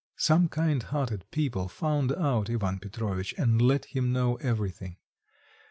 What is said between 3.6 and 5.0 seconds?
let him know everything.